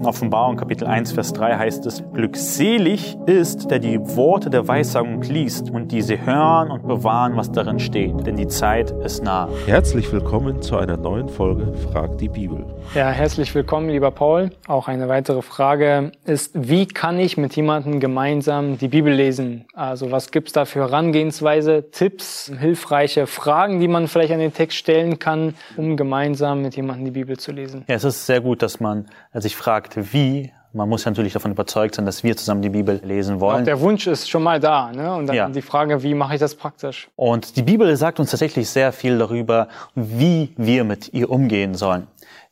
[0.00, 5.20] In Offenbarung Kapitel 1, Vers 3 heißt es, Glückselig ist, der die Worte der Weissagung
[5.20, 9.50] liest und diese hören und bewahren, was darin steht, denn die Zeit ist nah.
[9.66, 12.64] Herzlich willkommen zu einer neuen Folge Frag die Bibel.
[12.94, 14.52] Ja, herzlich willkommen, lieber Paul.
[14.66, 19.66] Auch eine weitere Frage ist, wie kann ich mit jemandem gemeinsam die Bibel lesen?
[19.74, 24.78] Also was gibt's da für Herangehensweise, Tipps, hilfreiche Fragen, die man vielleicht an den Text
[24.78, 27.84] stellen kann, um gemeinsam mit jemandem die Bibel zu lesen?
[27.86, 29.04] Ja, es ist sehr gut, dass man
[29.34, 33.40] sich fragt, wie man muss natürlich davon überzeugt sein, dass wir zusammen die Bibel lesen
[33.40, 33.62] wollen.
[33.62, 35.12] Auch der Wunsch ist schon mal da, ne?
[35.14, 35.48] Und dann ja.
[35.48, 37.08] die Frage, wie mache ich das praktisch?
[37.16, 42.06] Und die Bibel sagt uns tatsächlich sehr viel darüber, wie wir mit ihr umgehen sollen.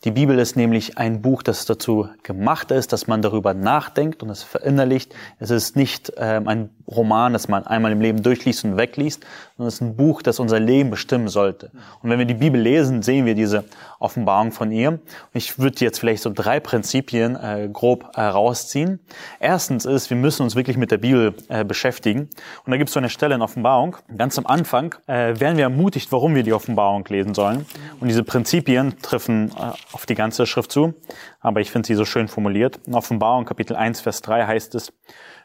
[0.04, 4.30] Die Bibel ist nämlich ein Buch, das dazu gemacht ist, dass man darüber nachdenkt und
[4.30, 5.14] es verinnerlicht.
[5.38, 9.24] Es ist nicht ähm, ein Roman, das man einmal im Leben durchliest und wegliest,
[9.56, 11.72] sondern es ist ein Buch, das unser Leben bestimmen sollte.
[12.02, 13.64] Und wenn wir die Bibel lesen, sehen wir diese
[13.98, 14.90] Offenbarung von ihr.
[14.90, 15.00] Und
[15.32, 19.00] ich würde jetzt vielleicht so drei Prinzipien äh, grob herausziehen.
[19.40, 22.28] Äh, Erstens ist, wir müssen uns wirklich mit der Bibel äh, beschäftigen.
[22.66, 23.96] Und da gibt es so eine Stelle in Offenbarung.
[24.14, 27.64] Ganz am Anfang äh, werden wir ermutigt, warum wir die Offenbarung lesen sollen.
[27.98, 30.92] Und diese Prinzipien treffen äh, auf die ganze Schrift zu,
[31.40, 32.78] aber ich finde sie so schön formuliert.
[32.86, 34.92] In Offenbarung Kapitel 1, Vers 3 heißt es,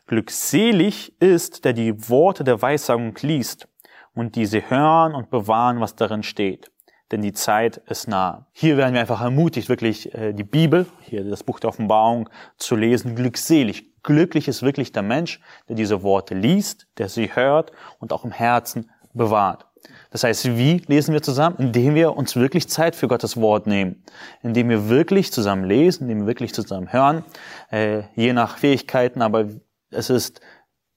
[0.07, 3.67] Glückselig ist, der die Worte der Weissagung liest
[4.13, 6.71] und diese hören und bewahren, was darin steht.
[7.11, 8.47] Denn die Zeit ist nah.
[8.53, 12.75] Hier werden wir einfach ermutigt, wirklich äh, die Bibel, hier das Buch der Offenbarung zu
[12.75, 13.15] lesen.
[13.15, 14.01] Glückselig.
[14.03, 18.31] Glücklich ist wirklich der Mensch, der diese Worte liest, der sie hört und auch im
[18.31, 19.67] Herzen bewahrt.
[20.09, 21.57] Das heißt, wie lesen wir zusammen?
[21.59, 24.03] Indem wir uns wirklich Zeit für Gottes Wort nehmen.
[24.41, 27.23] Indem wir wirklich zusammen lesen, indem wir wirklich zusammen hören,
[27.71, 29.49] äh, je nach Fähigkeiten, aber
[29.93, 30.41] es ist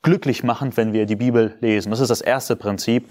[0.02, 1.90] glücklich machend, wenn wir die Bibel lesen.
[1.90, 3.08] Das ist das erste Prinzip.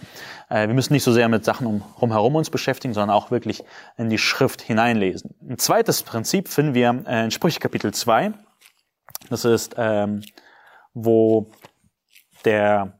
[0.50, 3.64] Äh, wir müssen nicht so sehr mit Sachen um, rumherum uns beschäftigen, sondern auch wirklich
[3.98, 5.36] in die Schrift hineinlesen.
[5.42, 8.34] Ein zweites Prinzip finden wir äh, in Sprüche Kapitel 2.
[9.30, 10.22] Das ist, ähm,
[10.94, 11.52] wo
[12.46, 13.00] der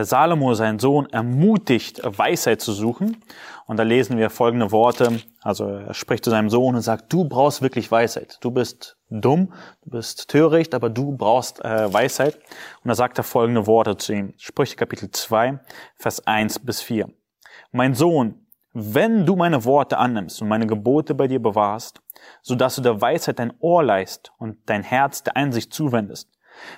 [0.00, 3.22] Salomo, sein Sohn, ermutigt, Weisheit zu suchen.
[3.66, 5.20] Und da lesen wir folgende Worte.
[5.42, 8.38] Also er spricht zu seinem Sohn und sagt, du brauchst wirklich Weisheit.
[8.40, 9.52] Du bist dumm,
[9.84, 12.36] du bist töricht, aber du brauchst äh, Weisheit.
[12.82, 14.34] Und da sagt er folgende Worte zu ihm.
[14.38, 15.60] Sprüche Kapitel 2,
[15.96, 17.08] Vers 1 bis 4.
[17.70, 22.00] Mein Sohn, wenn du meine Worte annimmst und meine Gebote bei dir bewahrst,
[22.40, 26.30] so dass du der Weisheit dein Ohr leist und dein Herz der Einsicht zuwendest,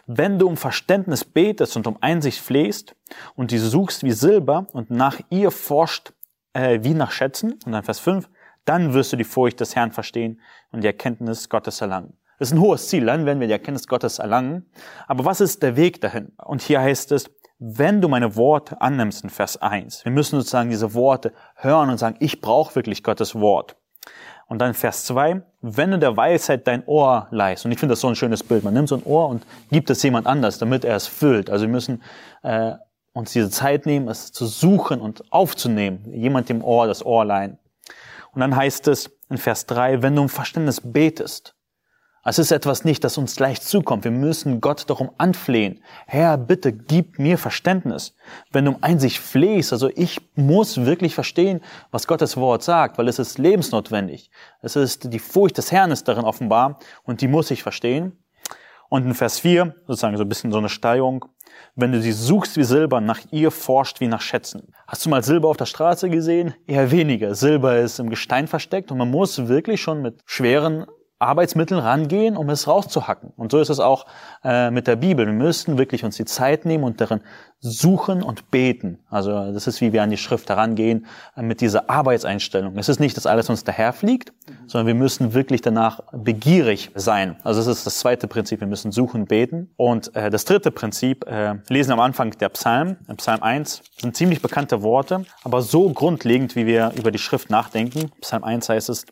[0.07, 2.97] wenn du um Verständnis betest und um Einsicht flehst
[3.35, 6.13] und die suchst wie Silber und nach ihr forscht
[6.55, 8.29] äh, wie nach Schätzen, und dann Vers 5,
[8.65, 10.41] dann wirst du die Furcht des Herrn verstehen
[10.73, 12.17] und die Erkenntnis Gottes erlangen.
[12.39, 14.67] Das ist ein hohes Ziel, dann werden wir die Erkenntnis Gottes erlangen.
[15.07, 16.33] Aber was ist der Weg dahin?
[16.45, 20.71] Und hier heißt es, wenn du meine Worte annimmst in Vers 1, wir müssen sozusagen
[20.71, 23.77] diese Worte hören und sagen, ich brauche wirklich Gottes Wort.
[24.47, 27.65] Und dann Vers 2, wenn du der Weisheit dein Ohr leihst.
[27.65, 28.63] Und ich finde das so ein schönes Bild.
[28.63, 31.49] Man nimmt so ein Ohr und gibt es jemand anders, damit er es füllt.
[31.51, 32.03] Also wir müssen
[32.43, 32.73] äh,
[33.15, 36.05] uns diese Zeit nehmen, es zu suchen und aufzunehmen.
[36.13, 37.59] Jemand dem Ohr das Ohr leihen.
[38.33, 41.55] Und dann heißt es in Vers 3, wenn du um Verständnis betest,
[42.25, 44.05] es ist etwas nicht, das uns leicht zukommt.
[44.05, 45.83] Wir müssen Gott darum anflehen.
[46.07, 48.17] Herr, bitte gib mir Verständnis.
[48.51, 53.09] Wenn du um Einsicht flehst, also ich muss wirklich verstehen, was Gottes Wort sagt, weil
[53.09, 54.31] es ist lebensnotwendig.
[54.63, 58.19] Es ist die Furcht des Herrn ist darin offenbar und die muss ich verstehen.
[58.89, 61.25] Und in Vers 4, sozusagen so ein bisschen so eine Steigerung,
[61.75, 64.73] wenn du sie suchst wie Silber, nach ihr forscht wie nach Schätzen.
[64.87, 66.55] Hast du mal Silber auf der Straße gesehen?
[66.67, 67.35] Eher weniger.
[67.35, 70.87] Silber ist im Gestein versteckt und man muss wirklich schon mit schweren
[71.27, 73.33] Arbeitsmitteln rangehen, um es rauszuhacken.
[73.37, 74.07] Und so ist es auch
[74.45, 75.27] äh, mit der Bibel.
[75.27, 77.21] Wir müssen wirklich uns die Zeit nehmen und darin
[77.61, 78.99] suchen und beten.
[79.09, 82.77] Also das ist, wie wir an die Schrift herangehen äh, mit dieser Arbeitseinstellung.
[82.77, 84.69] Es ist nicht, dass alles uns daherfliegt, mhm.
[84.69, 87.37] sondern wir müssen wirklich danach begierig sein.
[87.43, 88.61] Also das ist das zweite Prinzip.
[88.61, 89.71] Wir müssen suchen, beten.
[89.77, 94.43] Und äh, das dritte Prinzip, äh, lesen am Anfang der Psalm, Psalm 1, sind ziemlich
[94.43, 98.11] bekannte Worte, aber so grundlegend, wie wir über die Schrift nachdenken.
[98.21, 99.07] Psalm 1 heißt es,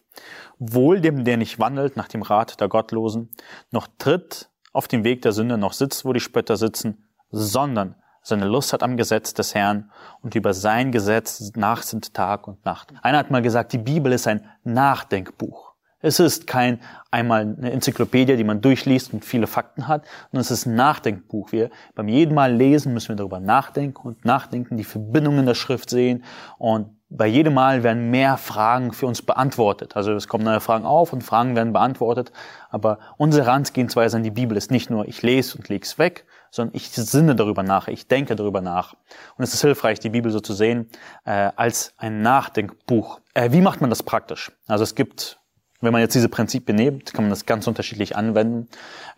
[0.65, 3.31] Wohl dem, der nicht wandelt nach dem Rat der Gottlosen,
[3.73, 8.47] noch tritt auf dem Weg der Sünde, noch sitzt, wo die Spötter sitzen, sondern seine
[8.47, 12.93] Lust hat am Gesetz des Herrn und über sein Gesetz nachsinnt Tag und Nacht.
[13.03, 15.72] Einer hat mal gesagt, die Bibel ist ein Nachdenkbuch.
[16.03, 20.51] Es ist kein einmal eine Enzyklopädie, die man durchliest und viele Fakten hat, sondern es
[20.51, 21.53] ist ein Nachdenkbuch.
[21.53, 25.91] Wir beim jeden Mal lesen müssen wir darüber nachdenken und nachdenken, die Verbindungen der Schrift
[25.91, 26.25] sehen
[26.59, 29.97] und bei jedem Mal werden mehr Fragen für uns beantwortet.
[29.97, 32.33] Also es kommen neue Fragen auf und Fragen werden beantwortet.
[32.71, 36.25] Aber unsere Herangehensweise an die Bibel ist nicht nur, ich lese und lege es weg,
[36.51, 38.95] sondern ich sinne darüber nach, ich denke darüber nach.
[39.37, 40.89] Und es ist hilfreich, die Bibel so zu sehen
[41.25, 43.21] äh, als ein Nachdenkbuch.
[43.35, 44.51] Äh, wie macht man das praktisch?
[44.67, 45.39] Also es gibt
[45.83, 48.69] Wenn man jetzt diese Prinzipien nimmt, kann man das ganz unterschiedlich anwenden.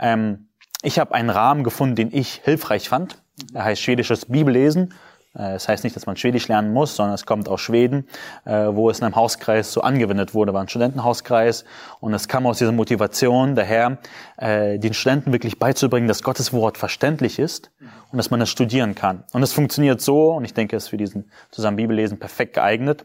[0.01, 0.49] Ähm,
[0.83, 3.23] ich habe einen Rahmen gefunden, den ich hilfreich fand.
[3.53, 4.95] Er heißt schwedisches Bibellesen.
[5.35, 8.07] Äh, das heißt nicht, dass man Schwedisch lernen muss, sondern es kommt aus Schweden,
[8.47, 11.67] äh, wo es in einem Hauskreis so angewendet wurde, war ein Studentenhauskreis.
[12.01, 13.99] Und es kam aus dieser Motivation daher,
[14.39, 17.73] äh, den Studenten wirklich beizubringen, dass Gottes Wort verständlich ist
[18.11, 19.25] und dass man es studieren kann.
[19.33, 23.05] Und es funktioniert so, und ich denke, es ist für diesen zusammen Bibellesen perfekt geeignet.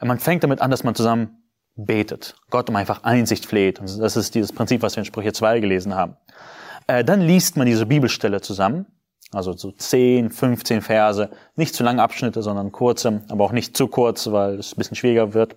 [0.00, 1.47] Man fängt damit an, dass man zusammen
[1.78, 3.80] betet, Gott um einfach Einsicht fleht.
[3.80, 6.16] Und das ist dieses Prinzip, was wir in Sprüche 2 gelesen haben.
[6.86, 8.86] Dann liest man diese Bibelstelle zusammen
[9.32, 13.88] also so 10, 15 Verse, nicht zu lange Abschnitte, sondern kurze, aber auch nicht zu
[13.88, 15.56] kurz, weil es ein bisschen schwieriger wird.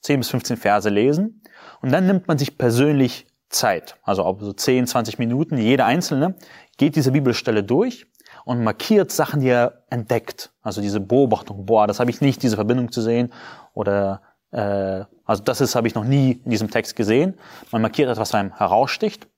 [0.00, 1.42] 10 bis 15 Verse lesen.
[1.80, 6.34] Und dann nimmt man sich persönlich Zeit, also auch so 10, 20 Minuten, jeder einzelne,
[6.78, 8.06] geht diese Bibelstelle durch
[8.44, 10.50] und markiert Sachen, die er entdeckt.
[10.62, 13.32] Also diese Beobachtung, boah, das habe ich nicht, diese Verbindung zu sehen.
[13.74, 14.22] Oder
[14.52, 17.38] äh, also das ist, habe ich noch nie in diesem Text gesehen.
[17.70, 19.28] Man markiert etwas, was einem heraussticht.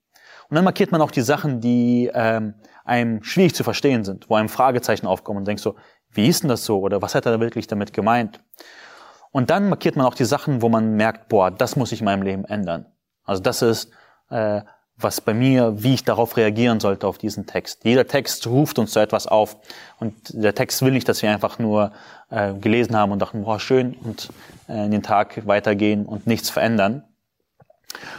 [0.49, 4.35] Und dann markiert man auch die Sachen, die ähm, einem schwierig zu verstehen sind, wo
[4.35, 5.77] einem Fragezeichen aufkommen und denkst so,
[6.11, 8.41] wie ist denn das so oder was hat er wirklich damit gemeint?
[9.33, 12.05] Und dann markiert man auch die Sachen, wo man merkt, boah, das muss ich in
[12.05, 12.87] meinem Leben ändern.
[13.25, 13.91] Also das ist,
[14.31, 14.63] äh,
[14.97, 17.85] was bei mir, wie ich darauf reagieren sollte auf diesen Text.
[17.85, 19.57] Jeder Text ruft uns zu etwas auf
[19.99, 21.93] und der Text will nicht, dass wir einfach nur
[22.31, 24.31] äh, gelesen haben und dachten, boah, schön und
[24.69, 27.05] äh, in den Tag weitergehen und nichts verändern.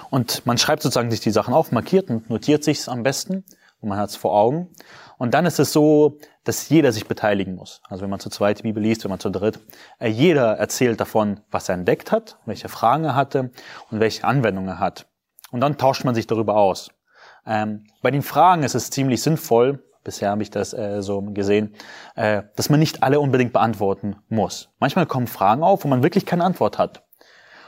[0.10, 3.44] Und man schreibt sozusagen sich die Sachen auf, markiert und notiert sich am besten
[3.80, 4.70] und man hat es vor Augen.
[5.18, 7.82] Und dann ist es so, dass jeder sich beteiligen muss.
[7.88, 9.60] Also wenn man zu zweit die Bibel liest, wenn man zu dritt,
[10.00, 13.52] äh, jeder erzählt davon, was er entdeckt hat, welche Fragen er hatte
[13.92, 15.08] und welche Anwendungen er hat.
[15.56, 16.90] Und dann tauscht man sich darüber aus.
[17.48, 21.74] Ähm, bei den Fragen ist es ziemlich sinnvoll, bisher habe ich das äh, so gesehen,
[22.18, 24.68] äh, dass man nicht alle unbedingt beantworten muss.
[24.82, 27.04] Manchmal kommen Fragen auf, wo man wirklich keine Antwort hat.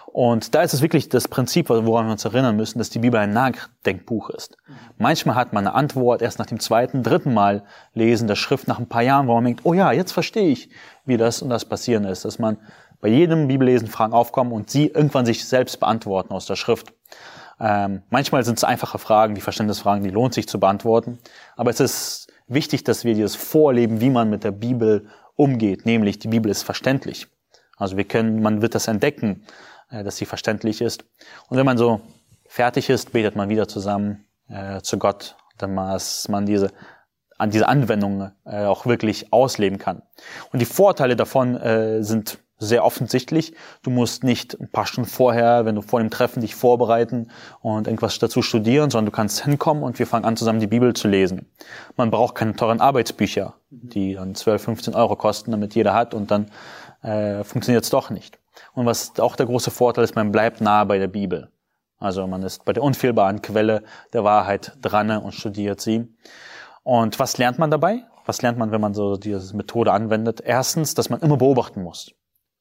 [0.08, 3.22] Und da ist es wirklich das Prinzip, woran wir uns erinnern müssen, dass die Bibel
[3.22, 4.58] ein Nachdenkbuch ist.
[4.98, 7.64] Manchmal hat man eine Antwort erst nach dem zweiten, dritten Mal
[7.94, 10.70] lesen der Schrift nach ein paar Jahren, wo man denkt, oh ja, jetzt verstehe ich,
[11.06, 12.58] wie das und das passieren ist, dass man
[13.00, 16.94] bei jedem Bibellesen Fragen aufkommen und sie irgendwann sich selbst beantworten aus der Schrift.
[17.60, 21.20] Ähm, manchmal sind es einfache Fragen, die Verständnisfragen, die lohnt sich zu beantworten.
[21.56, 26.20] Aber es ist wichtig, dass wir dieses vorleben, wie man mit der Bibel umgeht, nämlich
[26.20, 27.28] die Bibel ist verständlich.
[27.78, 29.44] Also wir können, man wird das entdecken
[29.90, 31.06] äh, dass sie verständlich ist.
[31.50, 32.02] Und wenn man so
[32.48, 36.72] fertig ist, betet man wieder zusammen äh, zu Gott, dass man diese
[37.40, 40.02] an diese Anwendung äh, auch wirklich ausleben kann.
[40.52, 43.54] Und die Vorteile davon äh, sind sehr offensichtlich.
[43.84, 47.30] Du musst nicht ein paar Stunden vorher, wenn du vor dem Treffen dich vorbereiten
[47.62, 50.94] und irgendwas dazu studieren, sondern du kannst hinkommen und wir fangen an, zusammen die Bibel
[50.94, 51.46] zu lesen.
[51.96, 56.32] Man braucht keine teuren Arbeitsbücher, die dann 12, 15 Euro kosten, damit jeder hat und
[56.32, 56.52] dann
[57.04, 58.40] äh, funktioniert es doch nicht.
[58.74, 61.50] Und was auch der große Vorteil ist, man bleibt nahe bei der Bibel.
[62.00, 63.84] Also man ist bei der unfehlbaren Quelle
[64.14, 66.08] der Wahrheit dran und studiert sie.
[66.84, 68.04] Und was lernt man dabei?
[68.26, 70.42] Was lernt man, wenn man so diese Methode anwendet?
[70.44, 72.12] Erstens, dass man immer beobachten muss.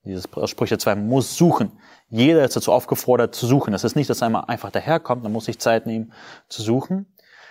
[0.07, 1.73] Dieses Sprüche 2, man muss suchen.
[2.09, 3.73] Jeder ist dazu aufgefordert zu suchen.
[3.73, 6.13] Das ist nicht, dass einmal einfach daherkommt, man muss sich Zeit nehmen
[6.49, 7.07] zu suchen.